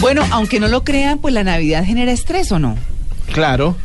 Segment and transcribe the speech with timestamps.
[0.00, 2.76] Bueno, aunque no lo crean, pues la Navidad genera estrés o no.
[3.32, 3.76] Claro,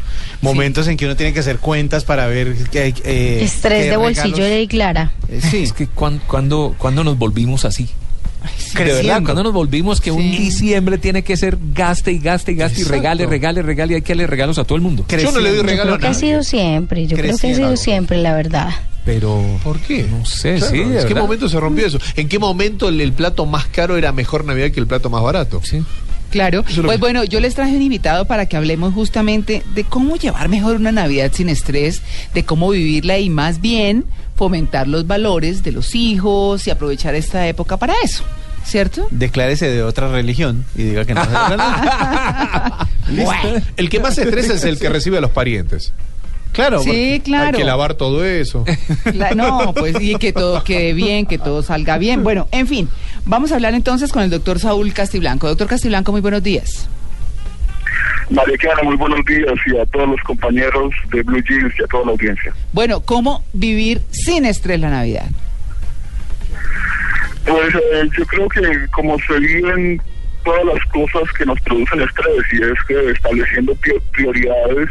[0.42, 3.98] momentos en que uno tiene que hacer cuentas para ver que eh, Estrés qué de
[3.98, 5.12] bolsillo regalos- de Clara.
[5.30, 7.84] Eh, sí, Es que cuan- cuando, cuando nos volvimos así.
[8.76, 9.24] De verdad, creciendo.
[9.24, 12.84] cuando nos volvimos que un diciembre tiene que ser gaste y gaste y gaste y
[12.84, 15.04] regale, regale, regale y hay que darle regalos a todo el mundo.
[15.10, 16.20] Yo no le doy Yo regalo creo a que ha nadie.
[16.28, 17.58] sido siempre, yo creo que ha Creciendo.
[17.70, 18.70] sido siempre, la verdad.
[19.04, 19.44] Pero.
[19.64, 20.04] ¿Por qué?
[20.10, 20.80] No sé, Claro, sí.
[20.82, 22.00] ¿En qué momento se rompió eso?
[22.16, 25.22] ¿En qué momento el, el plato más caro era mejor Navidad que el plato más
[25.24, 25.62] barato?
[25.64, 25.84] Sí.
[26.36, 26.66] Claro.
[26.84, 30.76] Pues bueno, yo les traje un invitado para que hablemos justamente de cómo llevar mejor
[30.76, 32.02] una Navidad sin estrés,
[32.34, 34.04] de cómo vivirla y más bien
[34.36, 38.26] fomentar los valores de los hijos y aprovechar esta época para eso,
[38.66, 39.08] ¿cierto?
[39.12, 41.22] Declárese de otra religión y diga que no.
[43.78, 45.94] El que más se estresa es el que recibe a los parientes.
[46.52, 47.48] Claro, Sí, claro.
[47.48, 48.64] Hay que lavar todo eso.
[49.14, 52.24] La- no, pues y que todo quede bien, que todo salga bien.
[52.24, 52.90] Bueno, en fin,
[53.26, 55.48] vamos a hablar entonces con el doctor Saúl Castiblanco.
[55.48, 56.88] Doctor Castiblanco, muy buenos días.
[58.30, 61.88] María Clara, muy buenos días y a todos los compañeros de Blue Jeans y a
[61.88, 62.54] toda la audiencia.
[62.74, 65.28] Bueno, ¿cómo vivir sin estrés la Navidad?
[67.46, 70.02] Pues eh, yo creo que como se viven
[70.44, 74.90] todas las cosas que nos producen estrés y es que estableciendo pri- prioridades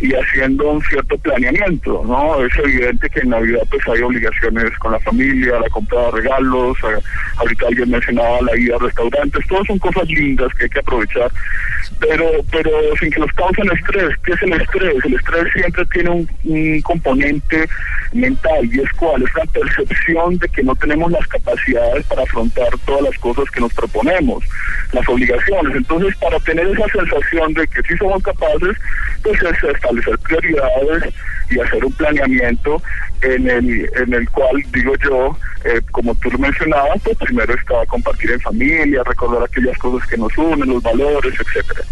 [0.00, 2.44] y haciendo un cierto planeamiento, ¿no?
[2.44, 6.76] Es evidente que en Navidad pues hay obligaciones con la familia, la compra de regalos,
[6.84, 10.78] a- ahorita alguien mencionaba la ida a restaurantes, todas son cosas lindas que hay que
[10.80, 11.30] aprovechar,
[11.98, 14.10] pero pero sin que nos causen estrés.
[14.24, 15.04] ¿Qué es el estrés?
[15.04, 17.68] El estrés siempre tiene un, un componente
[18.12, 22.68] mental y es cuál, es la percepción de que no tenemos las capacidades para afrontar
[22.86, 24.44] todas las cosas que nos proponemos,
[24.92, 25.76] las obligaciones.
[25.76, 28.76] Entonces, para tener esa sensación de que sí somos capaces,
[29.22, 31.14] pues es establecer prioridades
[31.50, 32.82] y hacer un planeamiento
[33.22, 37.84] en el, en el cual, digo yo, eh, como tú lo mencionabas, pues primero está
[37.86, 41.82] compartir en familia, recordar aquellas cosas que nos unen, los valores, etcétera.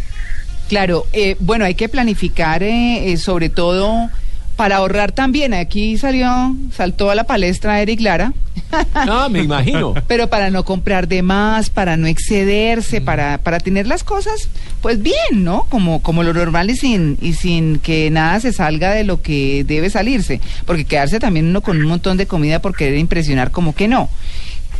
[0.69, 4.11] Claro, eh, bueno, hay que planificar eh, eh, sobre todo
[4.57, 5.55] para ahorrar también.
[5.55, 8.33] Aquí salió, saltó a la palestra Eric Lara,
[8.95, 9.95] Ah, me imagino.
[10.07, 14.49] pero para no comprar de más, para no excederse, para, para tener las cosas,
[14.81, 15.67] pues bien, ¿no?
[15.69, 19.65] Como, como lo normal y sin, y sin que nada se salga de lo que
[19.65, 20.41] debe salirse.
[20.65, 24.09] Porque quedarse también uno con un montón de comida por querer impresionar, como que no.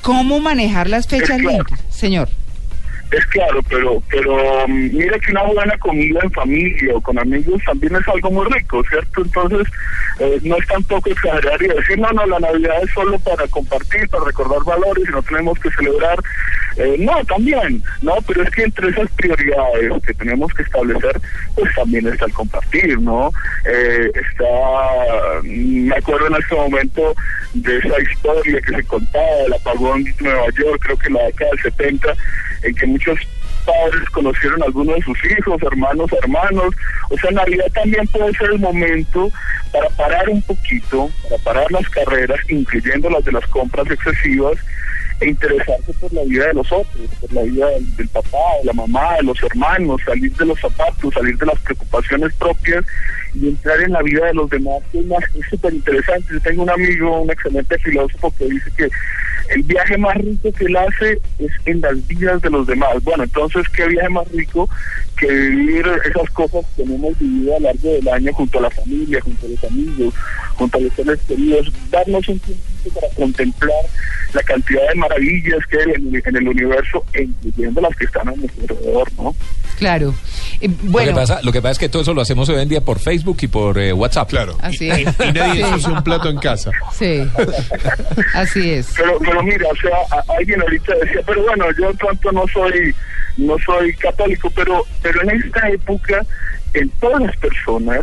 [0.03, 2.29] ¿Cómo manejar las fechas límites, señor?
[3.11, 7.63] Es claro, pero pero mm, mira que una buena comida en familia o con amigos
[7.65, 9.23] también es algo muy rico, ¿cierto?
[9.23, 9.69] Entonces,
[10.19, 14.09] eh, no es tampoco exagerar y decir, no, no, la Navidad es solo para compartir,
[14.09, 16.19] para recordar valores y no tenemos que celebrar.
[16.77, 21.21] Eh, no, también, no, pero es que entre esas prioridades que tenemos que establecer,
[21.55, 23.33] pues también está el compartir, ¿no?
[23.65, 27.15] Eh, está, mm, me acuerdo en este momento
[27.55, 31.25] de esa historia que se contaba del apagón de Nueva York, creo que en la
[31.25, 32.15] década del 70,
[32.63, 33.19] en que muchos
[33.67, 36.75] padres conocieron a algunos de sus hijos, hermanos, hermanos.
[37.11, 39.31] O sea, Navidad también puede ser el momento
[39.73, 44.57] para parar un poquito, para parar las carreras, incluyendo las de las compras excesivas,
[45.21, 48.67] e interesarse por la vida de los otros, por la vida del, del papá, de
[48.67, 52.85] la mamá, de los hermanos, salir de los zapatos, salir de las preocupaciones propias
[53.35, 54.79] y entrar en la vida de los demás.
[54.93, 56.33] es súper interesante.
[56.33, 58.89] Yo tengo un amigo, un excelente filósofo, que dice que
[59.51, 63.03] el viaje más rico que él hace es en las vidas de los demás.
[63.03, 64.69] Bueno, entonces, ¿qué viaje más rico
[65.19, 68.63] que vivir esas cosas que no hemos vivido a lo largo del año junto a
[68.63, 70.15] la familia, junto a los amigos,
[70.57, 71.73] junto a los seres queridos?
[71.91, 72.63] Darnos un tiempo
[73.01, 73.71] para contemplar
[74.33, 78.33] la cantidad de maravillas que hay en, en el universo, incluyendo las que están a
[78.33, 79.35] nuestro alrededor, ¿no?
[79.79, 80.15] Claro.
[80.61, 82.61] Eh, Lo, bueno, que pasa, lo que pasa es que todo eso lo hacemos hoy
[82.63, 84.29] en día por Facebook y por eh, WhatsApp.
[84.31, 84.57] Claro.
[84.63, 85.01] Así es.
[85.01, 85.61] Y nadie Sí.
[85.63, 86.71] ensucia un plato en casa.
[86.93, 87.23] Sí,
[88.35, 88.89] así es.
[88.97, 89.97] Pero, pero mira, o sea,
[90.37, 92.95] alguien ahorita decía, pero bueno, yo tanto no soy,
[93.37, 96.25] no soy católico, pero, pero en esta época
[96.77, 98.01] en todas las personas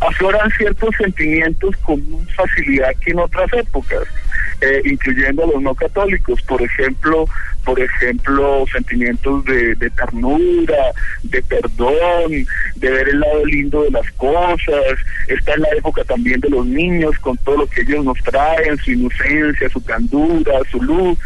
[0.00, 4.02] afloran ciertos sentimientos con más facilidad que en otras épocas,
[4.60, 7.26] eh, incluyendo a los no católicos, por ejemplo,
[7.64, 10.92] por ejemplo, sentimientos de, de ternura,
[11.22, 14.98] de perdón, de ver el lado lindo de las cosas.
[15.28, 18.76] Está en la época también de los niños con todo lo que ellos nos traen,
[18.78, 21.18] su inocencia, su candura, su luz.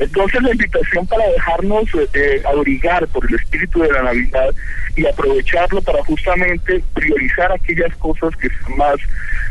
[0.00, 1.84] Entonces la invitación para dejarnos
[2.14, 4.50] eh, abrigar por el espíritu de la Navidad
[4.96, 6.43] y aprovecharlo para justamente
[6.94, 8.96] priorizar aquellas cosas que son más,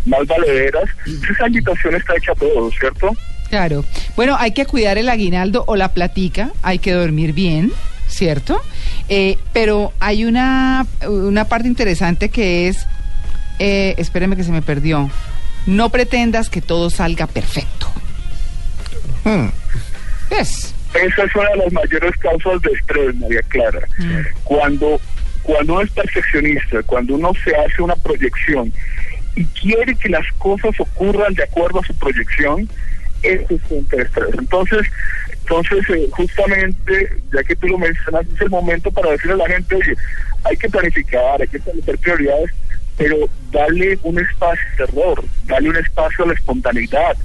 [0.05, 0.89] más valederas,
[1.29, 3.11] esa invitación está hecha a todos, ¿cierto?
[3.49, 3.85] Claro.
[4.15, 7.71] Bueno, hay que cuidar el aguinaldo o la platica, hay que dormir bien,
[8.07, 8.61] ¿cierto?
[9.09, 12.87] Eh, pero hay una, una parte interesante que es,
[13.59, 15.09] eh, espéreme que se me perdió,
[15.65, 17.87] no pretendas que todo salga perfecto.
[19.23, 19.47] Hmm.
[20.29, 20.73] Es.
[20.93, 23.87] Esa es una de las mayores causas de estrés, María Clara.
[24.43, 24.99] Cuando,
[25.43, 28.73] cuando uno es perfeccionista, cuando uno se hace una proyección
[29.35, 32.69] y quiere que las cosas ocurran de acuerdo a su proyección,
[33.21, 34.35] eso es de estrés.
[34.37, 34.87] Entonces,
[35.31, 39.53] entonces eh, justamente, ya que tú lo mencionas, es el momento para decirle a la
[39.53, 39.95] gente, oye,
[40.43, 42.51] hay que planificar, hay que establecer prioridades,
[42.97, 43.17] pero
[43.51, 47.15] dale un espacio de error, dale un espacio a la espontaneidad,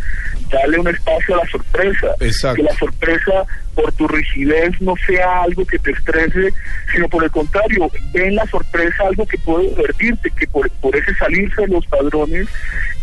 [0.50, 2.15] dale un espacio a la sorpresa.
[2.20, 2.56] Exacto.
[2.56, 6.53] Que la sorpresa por tu rigidez no sea algo que te estrese,
[6.93, 10.97] sino por el contrario, ve en la sorpresa algo que puede divertirte, que por, por
[10.97, 12.49] ese salirse de los padrones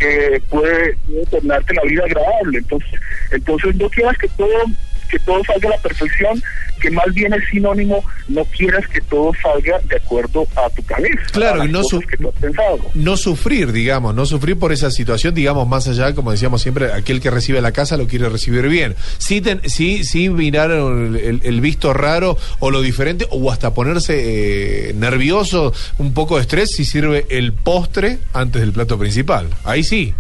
[0.02, 2.58] eh, puede, puede tornarte la vida agradable.
[2.58, 3.00] Entonces,
[3.32, 4.66] entonces no quieras que todo
[5.08, 6.42] que todo salga a la perfección,
[6.80, 11.22] que más bien es sinónimo, no quieras que todo salga de acuerdo a tu cabeza.
[11.32, 12.80] Claro, a y no, cosas su- que tú has pensado.
[12.94, 17.22] no sufrir, digamos, no sufrir por esa situación, digamos, más allá, como decíamos siempre, aquel
[17.22, 18.96] que recibe la casa lo quiere recibir bien.
[19.18, 23.74] Sí, ten- sí, sí mirar el, el- el visto raro o lo diferente, o hasta
[23.74, 29.48] ponerse eh, nervioso, un poco de estrés, si sirve el postre antes del plato principal.
[29.64, 30.14] Ahí sí.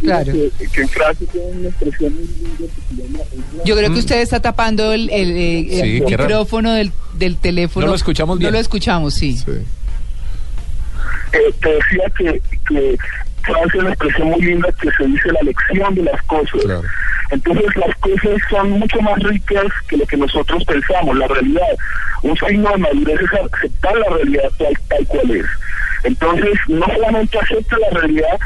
[0.00, 0.32] Claro.
[0.32, 3.18] Que, que en Francia tiene una expresión muy linda que se llama...
[3.64, 7.86] Yo creo que usted está tapando el, el, eh, el Sí, micrófono del, del teléfono.
[7.86, 8.50] No lo escuchamos bien.
[8.50, 9.38] No lo escuchamos, sí.
[11.32, 12.96] Eh, te decía que, que
[13.42, 16.60] Francia es una expresión muy linda que se dice la lección de las cosas.
[16.64, 16.82] Claro.
[17.30, 21.62] Entonces las cosas son mucho más ricas que lo que nosotros pensamos, la realidad.
[22.22, 25.46] Un signo de madurez es aceptar la realidad tal, tal cual es.
[26.04, 28.38] Entonces, no solamente acepta la realidad,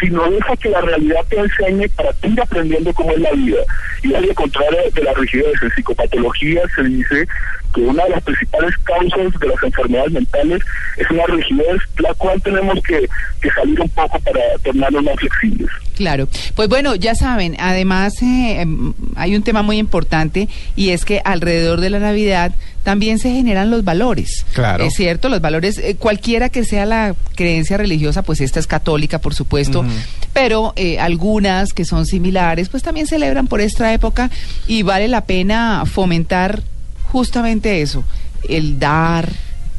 [0.00, 3.58] sino deja que la realidad te enseñe para ti aprendiendo cómo es la vida.
[4.02, 7.26] Y al contrario de la rigidez, en psicopatología se dice
[7.74, 10.62] que una de las principales causas de las enfermedades mentales
[10.96, 13.08] es una rigidez, la cual tenemos que,
[13.40, 15.68] que salir un poco para tornarnos más flexibles.
[15.96, 16.28] Claro.
[16.54, 21.20] Pues bueno, ya saben, además eh, em, hay un tema muy importante y es que
[21.24, 24.44] alrededor de la Navidad también se generan los valores.
[24.52, 24.84] Claro.
[24.84, 29.18] Es cierto, los valores, eh, cualquiera que sea la creencia religiosa, pues esta es católica,
[29.18, 29.84] por supuesto,
[30.32, 34.30] pero eh, algunas que son similares, pues también celebran por esta época
[34.66, 36.62] y vale la pena fomentar
[37.10, 38.04] justamente eso,
[38.48, 39.28] el dar,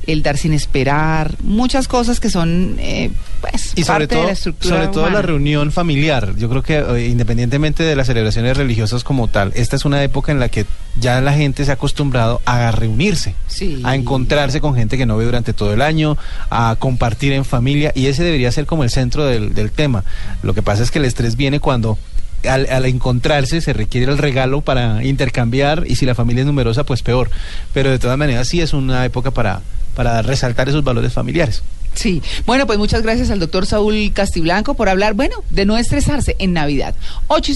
[0.07, 3.09] el dar sin esperar, muchas cosas que son eh,
[3.51, 6.33] pues Y sobre parte de todo, la estructura sobre todo la reunión familiar.
[6.37, 10.31] Yo creo que eh, independientemente de las celebraciones religiosas como tal, esta es una época
[10.31, 10.65] en la que
[10.99, 13.81] ya la gente se ha acostumbrado a reunirse, Sí.
[13.83, 16.17] a encontrarse con gente que no ve durante todo el año,
[16.49, 20.03] a compartir en familia y ese debería ser como el centro del, del tema.
[20.41, 21.97] Lo que pasa es que el estrés viene cuando
[22.47, 26.83] al, al encontrarse se requiere el regalo para intercambiar y si la familia es numerosa
[26.85, 27.29] pues peor.
[27.73, 29.61] Pero de todas maneras sí es una época para,
[29.95, 31.63] para resaltar esos valores familiares.
[31.93, 36.35] Sí, bueno, pues muchas gracias al doctor Saúl Castiblanco por hablar, bueno, de no estresarse
[36.39, 36.95] en Navidad.
[37.27, 37.55] 8 y